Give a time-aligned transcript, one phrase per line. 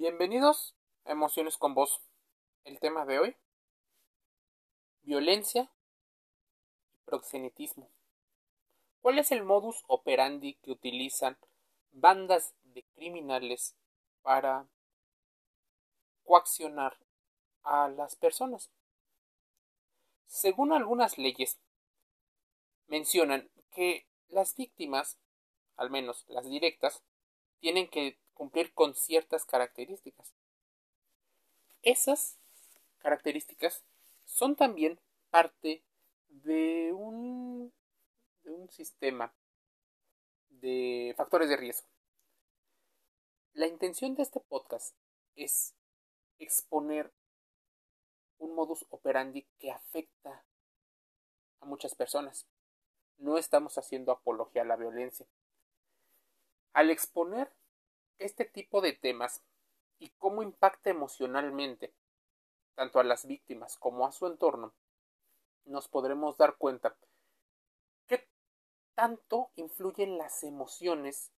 [0.00, 2.00] Bienvenidos a Emociones con Voz.
[2.62, 3.36] El tema de hoy,
[5.02, 5.72] violencia
[6.92, 7.90] y proxenetismo.
[9.00, 11.36] ¿Cuál es el modus operandi que utilizan
[11.90, 13.74] bandas de criminales
[14.22, 14.68] para
[16.22, 16.96] coaccionar
[17.64, 18.70] a las personas?
[20.28, 21.58] Según algunas leyes,
[22.86, 25.18] mencionan que las víctimas,
[25.76, 27.02] al menos las directas,
[27.58, 30.32] tienen que cumplir con ciertas características.
[31.82, 32.38] Esas
[32.98, 33.84] características
[34.24, 35.82] son también parte
[36.28, 37.72] de un,
[38.44, 39.34] de un sistema
[40.50, 41.88] de factores de riesgo.
[43.54, 44.94] La intención de este podcast
[45.34, 45.74] es
[46.38, 47.12] exponer
[48.38, 50.44] un modus operandi que afecta
[51.58, 52.46] a muchas personas.
[53.16, 55.26] No estamos haciendo apología a la violencia.
[56.72, 57.50] Al exponer
[58.18, 59.42] este tipo de temas
[59.98, 61.92] y cómo impacta emocionalmente
[62.74, 64.72] tanto a las víctimas como a su entorno,
[65.64, 66.96] nos podremos dar cuenta
[68.06, 68.28] que
[68.94, 71.32] tanto influyen las emociones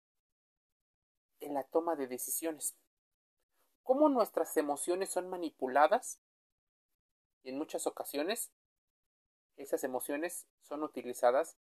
[1.39, 2.75] en la toma de decisiones.
[3.83, 6.19] Cómo nuestras emociones son manipuladas
[7.43, 8.52] y en muchas ocasiones
[9.55, 11.58] esas emociones son utilizadas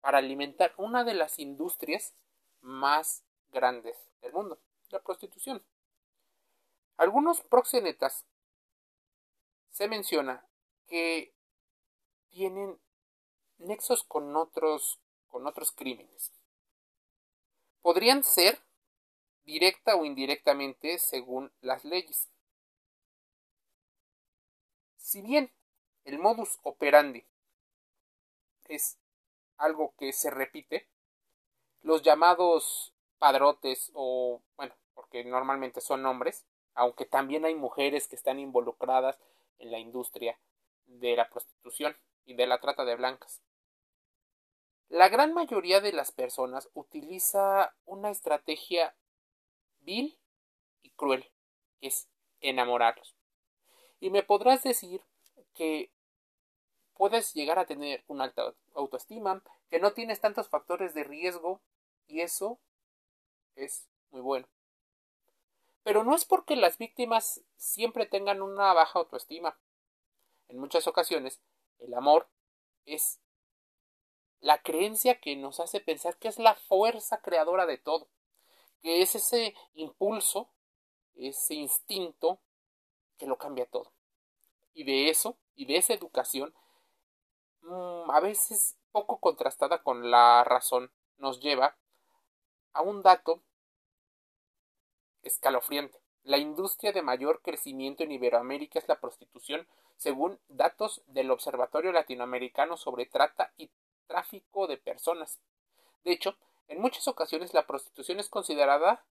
[0.00, 2.14] para alimentar una de las industrias
[2.60, 4.58] más grandes del mundo,
[4.90, 5.64] la prostitución.
[6.96, 8.26] Algunos proxenetas
[9.70, 10.48] se menciona
[10.86, 11.34] que
[12.30, 12.80] tienen
[13.58, 16.32] nexos con otros con otros crímenes.
[17.82, 18.60] Podrían ser
[19.44, 22.28] directa o indirectamente según las leyes.
[24.96, 25.52] Si bien
[26.04, 27.26] el modus operandi
[28.64, 28.98] es
[29.56, 30.88] algo que se repite,
[31.80, 38.38] los llamados padrotes o, bueno, porque normalmente son hombres, aunque también hay mujeres que están
[38.38, 39.18] involucradas
[39.58, 40.38] en la industria
[40.86, 43.42] de la prostitución y de la trata de blancas.
[44.88, 48.94] La gran mayoría de las personas utiliza una estrategia
[49.80, 50.18] vil
[50.82, 51.30] y cruel,
[51.80, 52.08] que es
[52.40, 53.14] enamorarlos.
[54.00, 55.02] Y me podrás decir
[55.54, 55.90] que
[56.94, 61.60] puedes llegar a tener una alta autoestima, que no tienes tantos factores de riesgo
[62.06, 62.58] y eso
[63.58, 64.46] es muy bueno.
[65.82, 69.58] Pero no es porque las víctimas siempre tengan una baja autoestima.
[70.48, 71.40] En muchas ocasiones,
[71.78, 72.28] el amor
[72.84, 73.20] es
[74.40, 78.08] la creencia que nos hace pensar que es la fuerza creadora de todo,
[78.82, 80.48] que es ese impulso,
[81.16, 82.38] ese instinto
[83.18, 83.92] que lo cambia todo.
[84.74, 86.54] Y de eso, y de esa educación,
[87.62, 91.76] mm, a veces poco contrastada con la razón, nos lleva
[92.72, 93.42] a un dato
[95.22, 96.00] escalofriante.
[96.24, 102.76] La industria de mayor crecimiento en Iberoamérica es la prostitución, según datos del Observatorio Latinoamericano
[102.76, 103.70] sobre Trata y
[104.06, 105.40] Tráfico de Personas.
[106.04, 106.36] De hecho,
[106.68, 109.04] en muchas ocasiones la prostitución es considerada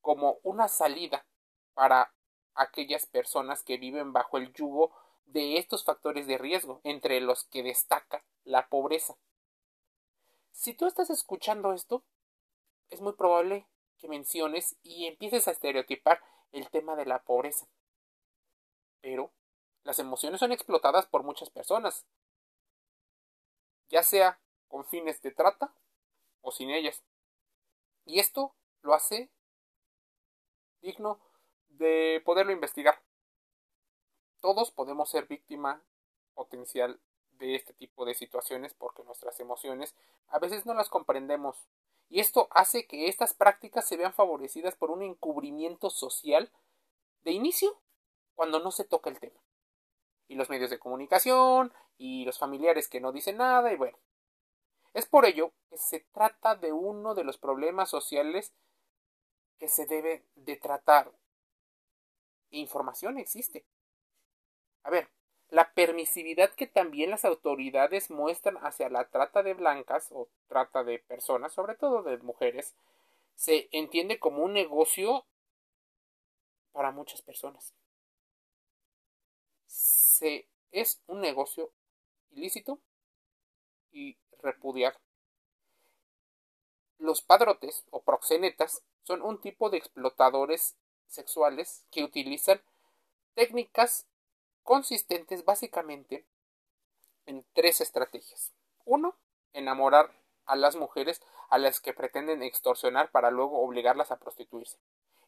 [0.00, 1.26] como una salida
[1.74, 2.14] para
[2.54, 4.92] aquellas personas que viven bajo el yugo
[5.26, 9.16] de estos factores de riesgo, entre los que destaca la pobreza.
[10.52, 12.04] Si tú estás escuchando esto,
[12.90, 13.66] es muy probable
[13.98, 16.20] que menciones y empieces a estereotipar
[16.52, 17.66] el tema de la pobreza.
[19.00, 19.32] Pero
[19.84, 22.04] las emociones son explotadas por muchas personas,
[23.88, 25.72] ya sea con fines de trata
[26.40, 27.02] o sin ellas.
[28.04, 29.30] Y esto lo hace
[30.80, 31.20] digno
[31.68, 33.00] de poderlo investigar.
[34.40, 35.82] Todos podemos ser víctima
[36.34, 37.00] potencial
[37.32, 39.94] de este tipo de situaciones porque nuestras emociones
[40.28, 41.56] a veces no las comprendemos
[42.08, 46.52] y esto hace que estas prácticas se vean favorecidas por un encubrimiento social
[47.22, 47.80] de inicio
[48.34, 49.40] cuando no se toca el tema.
[50.28, 53.98] Y los medios de comunicación y los familiares que no dicen nada y bueno.
[54.94, 58.54] Es por ello que se trata de uno de los problemas sociales
[59.58, 61.12] que se debe de tratar.
[62.50, 63.66] Información existe.
[64.84, 65.10] A ver,
[65.50, 70.98] la permisividad que también las autoridades muestran hacia la trata de blancas o trata de
[70.98, 72.74] personas, sobre todo de mujeres,
[73.34, 75.24] se entiende como un negocio
[76.72, 77.74] para muchas personas.
[79.66, 81.70] Se, es un negocio
[82.30, 82.80] ilícito
[83.92, 84.98] y repudiado.
[86.98, 90.76] Los padrotes o proxenetas son un tipo de explotadores
[91.06, 92.60] sexuales que utilizan
[93.34, 94.06] técnicas
[94.66, 96.26] consistentes básicamente
[97.24, 98.52] en tres estrategias.
[98.84, 99.14] Uno,
[99.52, 100.12] enamorar
[100.44, 104.76] a las mujeres a las que pretenden extorsionar para luego obligarlas a prostituirse.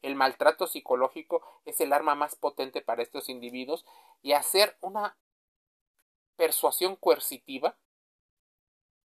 [0.01, 3.85] El maltrato psicológico es el arma más potente para estos individuos
[4.21, 5.17] y hacer una
[6.35, 7.77] persuasión coercitiva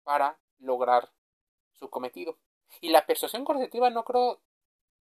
[0.03, 1.13] para lograr
[1.75, 2.39] su cometido.
[2.81, 4.41] Y la persuasión coercitiva no creo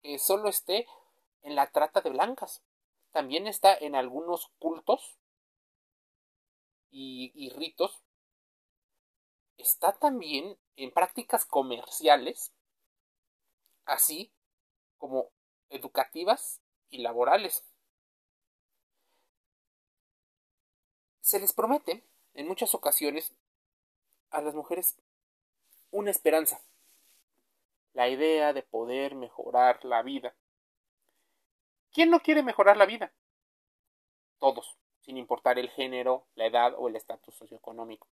[0.01, 0.87] que solo esté
[1.43, 2.63] en la trata de blancas,
[3.11, 5.18] también está en algunos cultos
[6.91, 8.01] y, ritos,
[9.57, 12.51] está también en prácticas comerciales,
[13.85, 14.31] así
[14.97, 15.31] como
[15.69, 17.63] educativas y laborales.
[21.21, 22.03] Se les promete
[22.33, 23.33] en muchas ocasiones
[24.31, 24.97] a las mujeres
[25.91, 26.61] una esperanza,
[27.93, 30.35] la idea de poder mejorar la vida.
[31.91, 33.11] ¿Quién no quiere mejorar la vida?
[34.39, 38.07] Todos, sin importar el género, la edad o el estatus socioeconómico.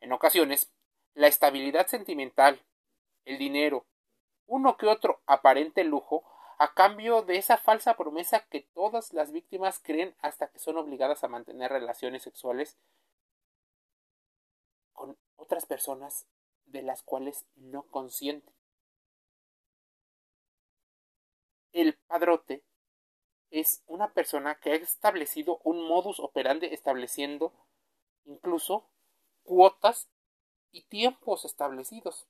[0.00, 0.70] En ocasiones,
[1.14, 2.62] la estabilidad sentimental,
[3.24, 3.86] el dinero,
[4.46, 6.24] uno que otro aparente lujo,
[6.58, 11.22] a cambio de esa falsa promesa que todas las víctimas creen hasta que son obligadas
[11.22, 12.78] a mantener relaciones sexuales
[14.92, 16.26] con otras personas
[16.64, 18.54] de las cuales no consienten.
[21.72, 22.62] El padrote
[23.50, 27.52] es una persona que ha establecido un modus operandi estableciendo
[28.24, 28.88] incluso
[29.44, 30.08] cuotas
[30.72, 32.26] y tiempos establecidos.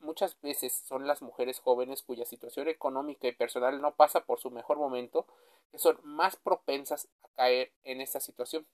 [0.00, 4.50] Muchas veces son las mujeres jóvenes cuya situación económica y personal no pasa por su
[4.50, 5.26] mejor momento
[5.70, 8.66] que son más propensas a caer en esta situación.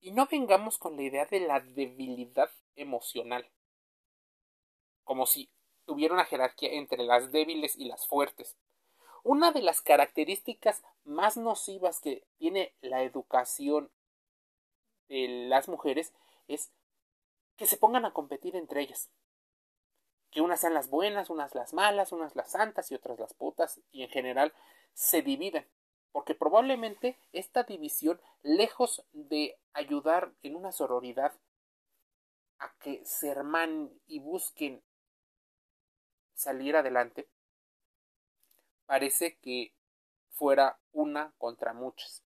[0.00, 3.50] Y no vengamos con la idea de la debilidad emocional,
[5.02, 5.50] como si
[5.86, 8.56] hubiera una jerarquía entre las débiles y las fuertes.
[9.24, 13.90] Una de las características más nocivas que tiene la educación
[15.08, 16.12] de las mujeres
[16.46, 16.70] es
[17.56, 19.10] que se pongan a competir entre ellas.
[20.30, 23.80] Que unas sean las buenas, unas las malas, unas las santas y otras las putas,
[23.90, 24.52] y en general
[24.92, 25.66] se dividen.
[26.12, 31.32] Porque probablemente esta división, lejos de ayudar en una sororidad
[32.58, 34.82] a que se hermanen y busquen
[36.34, 37.28] salir adelante,
[38.88, 39.74] parece que
[40.30, 42.24] fuera una contra muchas,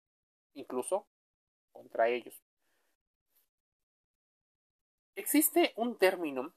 [0.53, 1.05] incluso
[1.73, 2.41] contra ellos.
[5.15, 6.53] Existe un término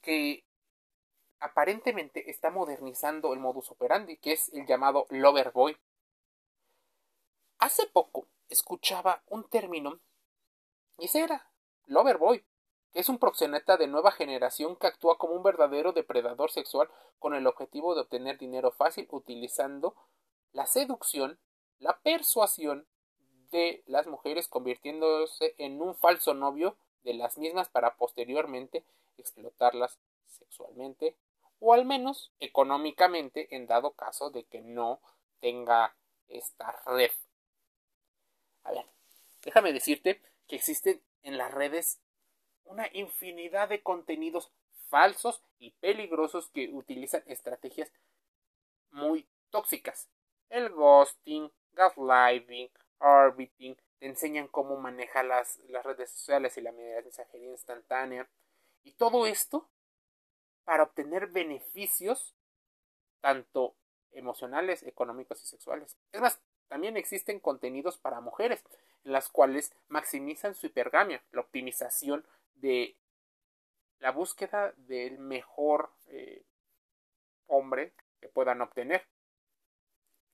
[0.00, 0.44] que
[1.38, 5.76] aparentemente está modernizando el modus operandi, que es el llamado lover boy.
[7.58, 10.00] Hace poco escuchaba un término
[10.98, 11.48] y ese era
[11.86, 12.44] lover boy,
[12.92, 17.34] que es un proxeneta de nueva generación que actúa como un verdadero depredador sexual con
[17.34, 19.96] el objetivo de obtener dinero fácil utilizando
[20.52, 21.38] la seducción,
[21.78, 22.86] la persuasión
[23.50, 28.84] de las mujeres convirtiéndose en un falso novio de las mismas para posteriormente
[29.16, 31.16] explotarlas sexualmente
[31.60, 35.00] o al menos económicamente en dado caso de que no
[35.40, 35.94] tenga
[36.28, 37.10] esta red.
[38.64, 38.86] A ver,
[39.42, 42.00] déjame decirte que existen en las redes
[42.64, 44.50] una infinidad de contenidos
[44.88, 47.92] falsos y peligrosos que utilizan estrategias
[48.90, 50.08] muy tóxicas.
[50.48, 57.50] El ghosting, gaslighting, orbiting, te enseñan cómo manejar las, las redes sociales y la mensajería
[57.50, 58.28] instantánea.
[58.82, 59.68] Y todo esto
[60.64, 62.34] para obtener beneficios
[63.20, 63.74] tanto
[64.12, 65.96] emocionales, económicos y sexuales.
[66.12, 68.62] Es más, también existen contenidos para mujeres,
[69.04, 72.96] en las cuales maximizan su hipergamia, la optimización de
[73.98, 76.44] la búsqueda del mejor eh,
[77.46, 79.06] hombre que puedan obtener.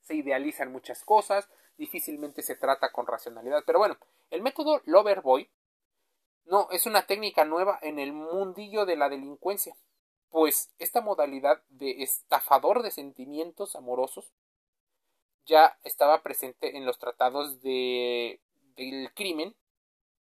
[0.01, 3.63] Se idealizan muchas cosas, difícilmente se trata con racionalidad.
[3.65, 3.97] Pero bueno,
[4.31, 5.49] el método Loverboy
[6.45, 9.75] no es una técnica nueva en el mundillo de la delincuencia,
[10.29, 14.31] pues esta modalidad de estafador de sentimientos amorosos
[15.45, 18.39] ya estaba presente en los tratados de,
[18.75, 19.55] del crimen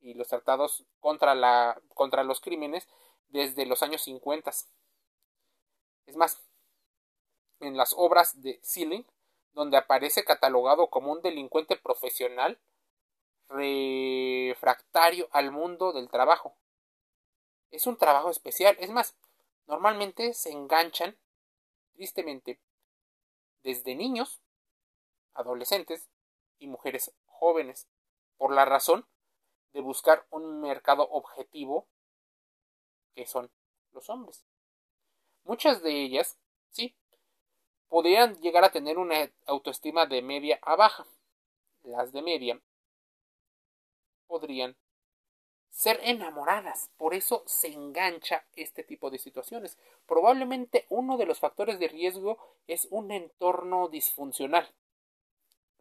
[0.05, 2.87] y los tratados contra, la, contra los crímenes
[3.29, 4.51] desde los años 50.
[6.07, 6.45] Es más,
[7.61, 9.07] en las obras de Sealing
[9.55, 12.61] donde aparece catalogado como un delincuente profesional
[13.49, 16.55] refractario al mundo del trabajo.
[17.71, 18.77] Es un trabajo especial.
[18.81, 19.17] Es más,
[19.67, 21.17] normalmente se enganchan,
[21.95, 22.61] tristemente,
[23.63, 24.43] desde niños,
[25.33, 26.11] adolescentes
[26.59, 27.89] y mujeres jóvenes,
[28.37, 29.07] por la razón
[29.75, 31.87] de buscar un mercado objetivo
[33.15, 33.51] que son
[33.93, 34.45] los hombres.
[35.45, 36.39] Muchas de ellas,
[36.71, 36.97] sí,
[37.89, 41.07] podrían llegar a tener una autoestima de media a baja.
[41.83, 42.61] Las de media
[44.27, 44.77] podrían
[45.71, 46.91] ser enamoradas.
[46.97, 49.77] Por eso se engancha este tipo de situaciones.
[50.07, 54.73] Probablemente uno de los factores de riesgo es un entorno disfuncional.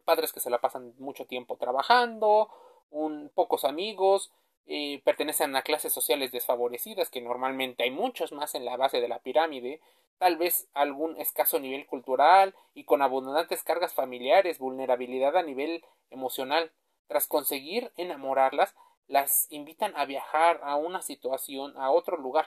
[0.04, 2.50] Padres que se la pasan mucho tiempo trabajando,
[2.94, 4.30] un, pocos amigos,
[4.66, 9.08] eh, pertenecen a clases sociales desfavorecidas, que normalmente hay muchos más en la base de
[9.08, 9.80] la pirámide,
[10.18, 16.72] tal vez algún escaso nivel cultural y con abundantes cargas familiares, vulnerabilidad a nivel emocional.
[17.08, 18.74] Tras conseguir enamorarlas,
[19.06, 22.46] las invitan a viajar a una situación, a otro lugar.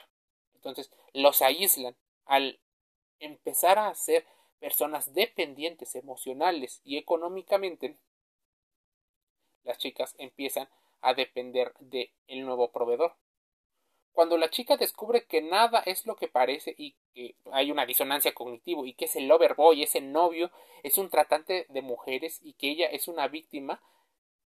[0.54, 1.94] Entonces, los aíslan.
[2.24, 2.58] Al
[3.20, 4.26] empezar a ser
[4.58, 7.96] personas dependientes emocionales y económicamente,
[9.64, 10.68] las chicas empiezan
[11.00, 13.14] a depender del el nuevo proveedor.
[14.12, 18.34] Cuando la chica descubre que nada es lo que parece y que hay una disonancia
[18.34, 20.50] cognitiva y que ese lover boy, ese novio,
[20.82, 23.80] es un tratante de mujeres y que ella es una víctima,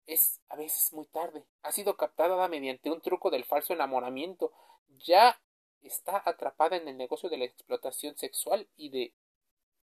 [0.05, 1.45] es a veces muy tarde.
[1.63, 4.51] Ha sido captada mediante un truco del falso enamoramiento.
[4.99, 5.41] Ya
[5.81, 9.13] está atrapada en el negocio de la explotación sexual y de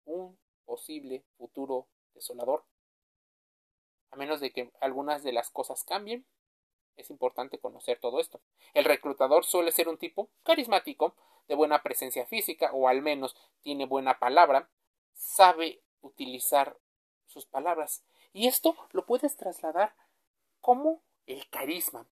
[0.06, 2.64] un posible futuro desolador.
[4.14, 6.24] A menos de que algunas de las cosas cambien,
[6.98, 8.42] es importante conocer todo esto.
[8.76, 11.16] El reclutador suele ser un tipo carismático,
[11.48, 14.70] de buena presencia física, o al menos tiene buena palabra,
[15.14, 16.78] sabe utilizar
[17.26, 18.06] sus palabras.
[18.34, 19.96] Y esto lo puedes trasladar
[20.62, 22.08] como el carisma.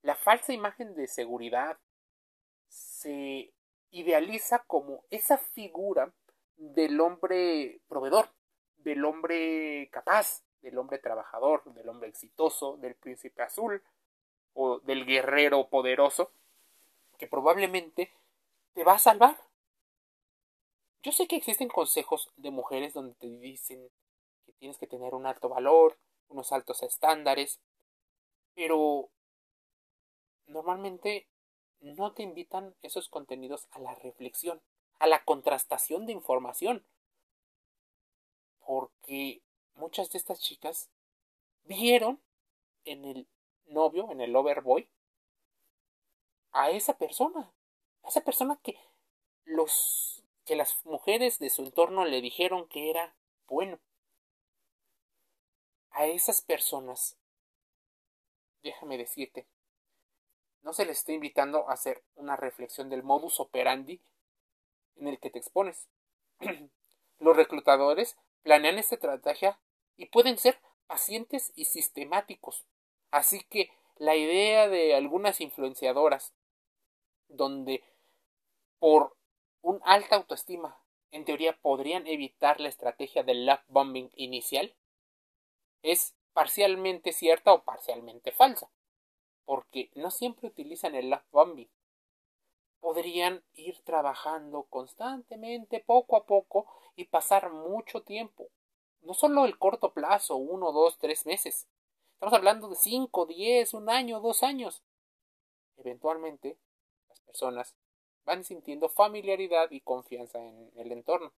[0.00, 1.76] La falsa imagen de seguridad
[2.68, 3.52] se
[3.90, 6.14] idealiza como esa figura
[6.54, 8.32] del hombre proveedor,
[8.76, 13.82] del hombre capaz, del hombre trabajador, del hombre exitoso, del príncipe azul
[14.54, 16.30] o del guerrero poderoso
[17.18, 18.12] que probablemente
[18.74, 19.36] te va a salvar.
[21.02, 23.90] Yo sé que existen consejos de mujeres donde te dicen
[24.46, 27.60] que tienes que tener un alto valor, unos altos estándares,
[28.54, 29.10] pero
[30.46, 31.26] normalmente
[31.80, 34.62] no te invitan esos contenidos a la reflexión,
[34.98, 36.84] a la contrastación de información.
[38.64, 39.42] Porque
[39.74, 40.90] muchas de estas chicas
[41.64, 42.20] vieron
[42.84, 43.28] en el
[43.66, 44.88] novio, en el overboy,
[46.52, 47.52] a esa persona,
[48.02, 48.78] a esa persona que
[49.44, 53.14] los que las mujeres de su entorno le dijeron que era
[53.46, 53.78] bueno.
[55.90, 57.16] A esas personas
[58.62, 59.46] déjame decirte,
[60.62, 64.00] no se les está invitando a hacer una reflexión del modus operandi
[64.96, 65.88] en el que te expones.
[67.18, 69.58] Los reclutadores planean esta estrategia
[69.96, 72.64] y pueden ser pacientes y sistemáticos.
[73.10, 76.32] Así que la idea de algunas influenciadoras,
[77.28, 77.82] donde
[78.78, 79.16] por
[79.60, 80.78] un alta autoestima,
[81.12, 84.74] en teoría podrían evitar la estrategia del love bombing inicial,
[85.82, 88.70] es parcialmente cierta o parcialmente falsa,
[89.44, 91.68] porque no siempre utilizan el love bombing.
[92.82, 98.48] Podrían ir trabajando constantemente, poco a poco, y pasar mucho tiempo.
[99.02, 101.68] No solo el corto plazo, uno, dos, tres meses.
[102.14, 104.82] Estamos hablando de cinco, diez, un año, dos años.
[105.76, 106.58] Eventualmente,
[107.08, 107.76] las personas
[108.24, 111.32] van sintiendo familiaridad y confianza en el entorno.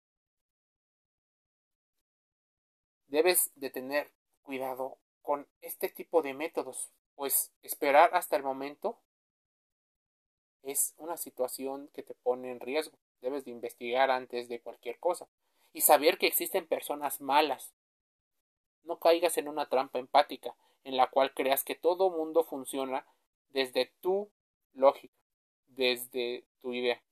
[3.08, 4.10] Debes de tener
[4.42, 8.98] cuidado con este tipo de métodos, pues esperar hasta el momento
[10.64, 12.98] es una situación que te pone en riesgo.
[13.20, 15.28] Debes de investigar antes de cualquier cosa
[15.72, 17.74] y saber que existen personas malas.
[18.82, 23.06] No caigas en una trampa empática en la cual creas que todo mundo funciona
[23.50, 24.30] desde tu
[24.74, 25.14] lógica,
[25.68, 27.02] desde tu idea.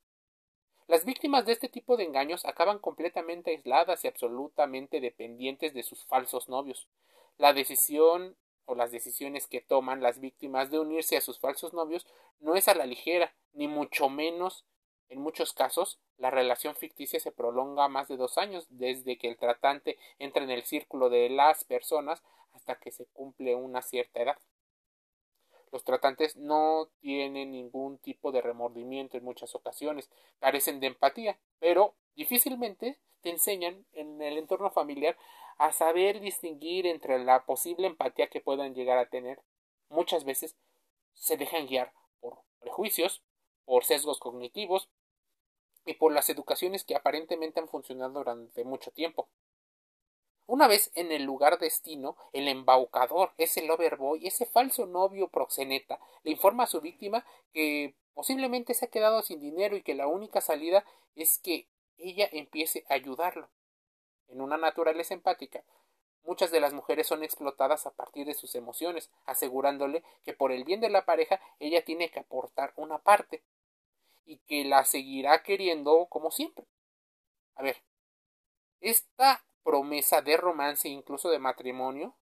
[0.86, 6.04] Las víctimas de este tipo de engaños acaban completamente aisladas y absolutamente dependientes de sus
[6.04, 6.88] falsos novios,
[7.38, 12.06] la decisión o las decisiones que toman las víctimas de unirse a sus falsos novios
[12.40, 14.64] no es a la ligera, ni mucho menos
[15.12, 19.36] en muchos casos, la relación ficticia se prolonga más de dos años desde que el
[19.36, 22.22] tratante entra en el círculo de las personas
[22.54, 24.38] hasta que se cumple una cierta edad.
[25.70, 31.94] Los tratantes no tienen ningún tipo de remordimiento en muchas ocasiones, carecen de empatía, pero
[32.14, 35.18] difícilmente te enseñan en el entorno familiar
[35.58, 39.40] a saber distinguir entre la posible empatía que puedan llegar a tener.
[39.88, 40.56] Muchas veces
[41.14, 43.22] se dejan guiar por prejuicios,
[43.64, 44.88] por sesgos cognitivos
[45.84, 49.28] y por las educaciones que aparentemente han funcionado durante mucho tiempo.
[50.46, 56.32] Una vez en el lugar destino, el embaucador, ese loverboy, ese falso novio proxeneta, le
[56.32, 60.40] informa a su víctima que posiblemente se ha quedado sin dinero y que la única
[60.40, 63.48] salida es que ella empiece a ayudarlo
[64.28, 65.62] en una naturaleza empática,
[66.24, 70.64] Muchas de las mujeres son explotadas a partir de sus emociones, asegurándole que por el
[70.64, 73.42] bien de la pareja ella tiene que aportar una parte
[74.24, 76.64] y que la seguirá queriendo como siempre.
[77.56, 77.82] A ver,
[78.80, 82.14] esta promesa de romance, incluso de matrimonio,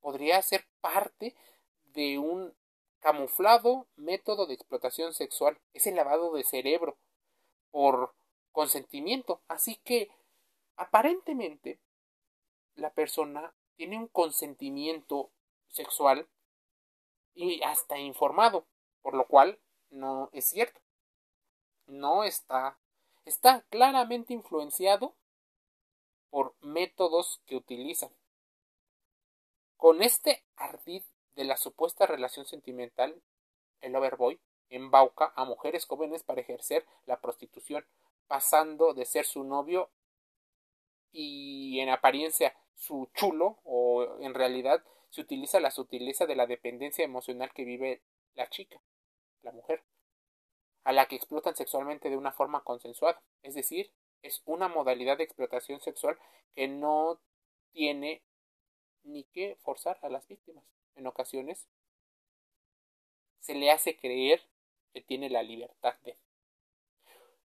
[0.00, 1.36] podría ser parte
[1.84, 2.52] de un
[2.98, 5.60] camuflado método de explotación sexual.
[5.72, 6.96] Es el lavado de cerebro
[7.70, 8.12] por
[8.50, 9.40] consentimiento.
[9.46, 10.10] Así que,
[10.76, 11.80] aparentemente,
[12.74, 15.30] la persona tiene un consentimiento
[15.68, 16.28] sexual
[17.34, 18.66] y hasta informado,
[19.02, 19.58] por lo cual
[19.90, 20.80] no es cierto.
[21.86, 22.78] No está,
[23.24, 25.14] está claramente influenciado
[26.30, 28.10] por métodos que utilizan.
[29.76, 31.02] Con este ardid
[31.34, 33.22] de la supuesta relación sentimental,
[33.80, 34.40] el overboy
[34.70, 37.86] embauca a mujeres jóvenes para ejercer la prostitución,
[38.26, 39.90] pasando de ser su novio
[41.18, 47.06] y en apariencia su chulo o en realidad se utiliza la sutileza de la dependencia
[47.06, 48.02] emocional que vive
[48.34, 48.82] la chica,
[49.40, 49.82] la mujer,
[50.84, 53.22] a la que explotan sexualmente de una forma consensuada.
[53.42, 56.18] Es decir, es una modalidad de explotación sexual
[56.54, 57.18] que no
[57.72, 58.22] tiene
[59.02, 60.66] ni que forzar a las víctimas.
[60.96, 61.66] En ocasiones
[63.40, 64.42] se le hace creer
[64.92, 66.18] que tiene la libertad de.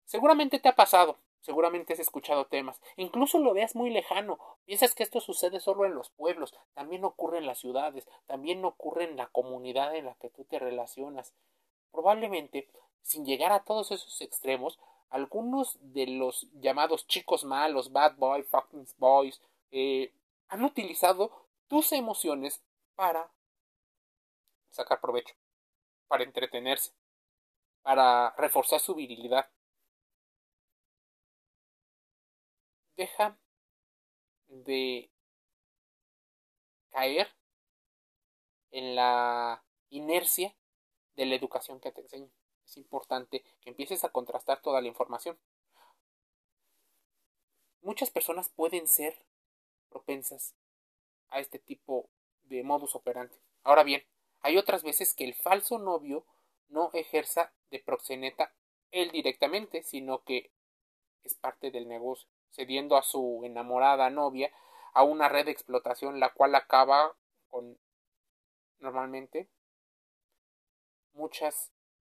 [0.06, 5.02] Seguramente te ha pasado, Seguramente has escuchado temas, incluso lo veas muy lejano, piensas que
[5.02, 9.28] esto sucede solo en los pueblos, también ocurre en las ciudades, también ocurre en la
[9.28, 11.32] comunidad en la que tú te relacionas.
[11.92, 12.68] Probablemente,
[13.02, 14.78] sin llegar a todos esos extremos,
[15.10, 19.40] algunos de los llamados chicos malos, bad boy, fucking boys,
[19.70, 20.12] eh,
[20.48, 22.62] han utilizado tus emociones
[22.94, 23.30] para
[24.70, 25.34] sacar provecho,
[26.08, 26.92] para entretenerse,
[27.82, 29.48] para reforzar su virilidad.
[32.98, 33.38] Deja
[34.48, 35.10] de
[36.90, 37.28] caer
[38.70, 40.54] en la inercia
[41.14, 42.30] de la educación que te enseño.
[42.66, 45.38] Es importante que empieces a contrastar toda la información.
[47.80, 49.16] Muchas personas pueden ser
[49.88, 50.54] propensas
[51.28, 52.10] a este tipo
[52.42, 53.36] de modus operandi.
[53.62, 54.04] Ahora bien,
[54.40, 56.26] hay otras veces que el falso novio
[56.68, 58.52] no ejerza de proxeneta
[58.90, 60.50] él directamente, sino que
[61.22, 64.50] es parte del negocio cediendo a su enamorada novia
[64.94, 67.14] a una red de explotación la cual acaba
[67.48, 67.78] con
[68.80, 69.48] normalmente
[71.12, 71.70] muchas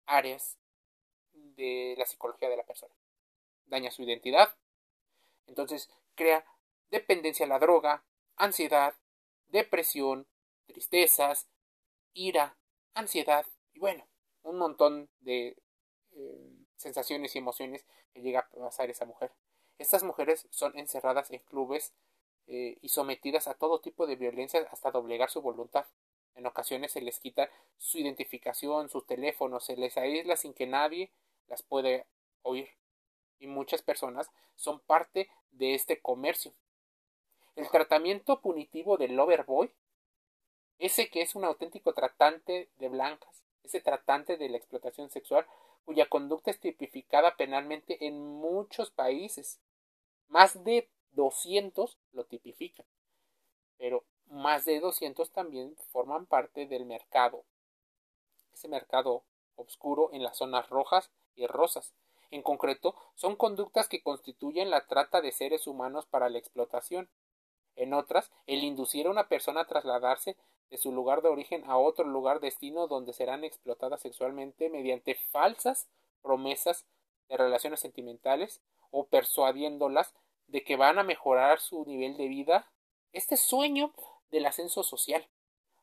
[0.07, 0.59] áreas
[1.33, 2.95] de la psicología de la persona.
[3.67, 4.55] Daña su identidad,
[5.47, 6.45] entonces crea
[6.91, 8.05] dependencia a la droga,
[8.37, 8.95] ansiedad,
[9.49, 10.27] depresión,
[10.67, 11.49] tristezas,
[12.13, 12.57] ira,
[12.95, 14.07] ansiedad y bueno,
[14.43, 15.57] un montón de
[16.13, 19.33] eh, sensaciones y emociones que llega a pasar esa mujer.
[19.83, 21.93] Estas mujeres son encerradas en clubes
[22.47, 25.87] eh, y sometidas a todo tipo de violencia hasta doblegar su voluntad.
[26.37, 31.11] En ocasiones se les quita su identificación, su teléfono, se les aísla sin que nadie
[31.49, 32.07] las pueda
[32.43, 32.69] oír.
[33.41, 36.53] Y muchas personas son parte de este comercio.
[37.57, 39.69] El tratamiento punitivo del loverboy,
[40.79, 45.45] ese que es un auténtico tratante de blancas, ese tratante de la explotación sexual,
[45.85, 49.59] cuya conducta es tipificada penalmente en muchos países.
[50.33, 52.87] Más de 200 lo tipifican,
[53.77, 57.45] pero más de 200 también forman parte del mercado,
[58.55, 59.25] ese mercado
[59.57, 61.93] oscuro en las zonas rojas y rosas.
[62.31, 67.11] En concreto, son conductas que constituyen la trata de seres humanos para la explotación.
[67.77, 70.39] En otras, el inducir a una persona a trasladarse
[70.71, 75.91] de su lugar de origen a otro lugar destino donde serán explotadas sexualmente mediante falsas
[76.23, 76.87] promesas
[77.29, 80.15] de relaciones sentimentales o persuadiéndolas
[80.53, 82.71] de que van a mejorar su nivel de vida,
[83.15, 83.95] este sueño
[84.31, 85.27] del ascenso social,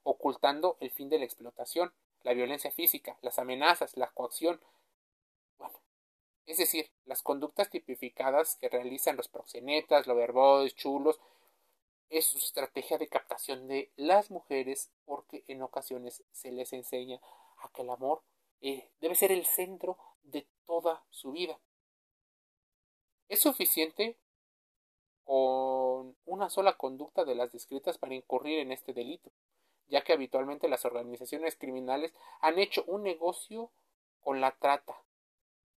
[0.03, 4.61] ocultando el fin de la explotación, la violencia física, las amenazas, la coacción,
[5.57, 5.81] bueno,
[6.45, 11.19] es decir, las conductas tipificadas que realizan los proxenetas, los verbodes, chulos,
[12.11, 17.19] es su estrategia de captación de las mujeres porque en ocasiones se les enseña
[17.57, 18.21] a que el amor
[18.61, 21.59] eh, debe ser el centro de toda su vida.
[23.29, 24.15] Es suficiente
[25.29, 29.29] con una sola conducta de las descritas para incurrir en este delito,
[29.87, 33.69] ya que habitualmente las organizaciones criminales han hecho un negocio
[34.21, 35.03] con la trata,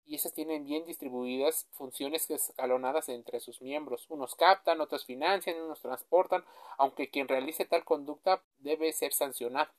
[0.06, 4.06] y esas tienen bien distribuidas funciones escalonadas entre sus miembros.
[4.10, 6.46] Unos captan, otros financian, unos transportan,
[6.78, 9.72] aunque quien realice tal conducta debe ser sancionado.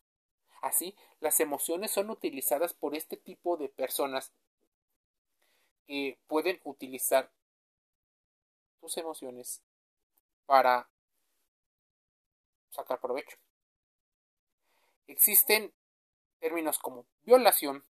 [0.63, 4.33] Así, las emociones son utilizadas por este tipo de personas
[5.87, 7.31] que pueden utilizar
[8.81, 9.63] tus emociones
[10.47, 10.89] para
[12.71, 13.37] sacar provecho.
[15.07, 15.73] Existen
[16.39, 17.85] términos como violación,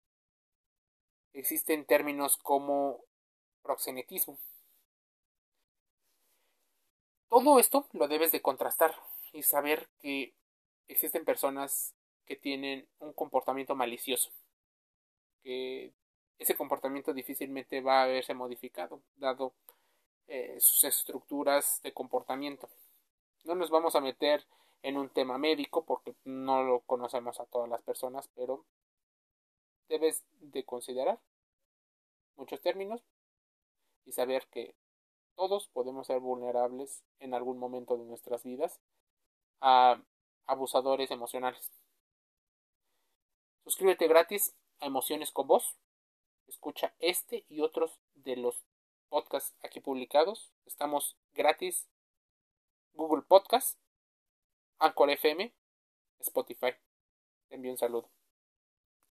[1.32, 3.04] existen términos como
[3.62, 4.38] proxenetismo.
[7.28, 8.94] Todo esto lo debes de contrastar
[9.32, 10.34] y saber que
[10.88, 14.30] existen personas que tienen un comportamiento malicioso,
[15.42, 15.92] que
[16.38, 19.54] ese comportamiento difícilmente va a verse modificado, dado
[20.60, 22.68] sus estructuras de comportamiento.
[23.44, 24.44] No nos vamos a meter
[24.82, 28.64] en un tema médico porque no lo conocemos a todas las personas, pero
[29.88, 31.18] debes de considerar
[32.36, 33.02] muchos términos
[34.04, 34.74] y saber que
[35.34, 38.80] todos podemos ser vulnerables en algún momento de nuestras vidas
[39.60, 40.00] a
[40.46, 41.70] abusadores emocionales.
[43.64, 45.76] Suscríbete gratis a Emociones con Voz.
[46.46, 48.64] Escucha este y otros de los
[49.08, 50.52] podcasts aquí publicados.
[50.66, 51.88] Estamos gratis.
[52.94, 53.78] Google Podcast,
[54.78, 55.54] Anchor FM,
[56.20, 56.72] Spotify.
[57.48, 58.10] Te envío un saludo.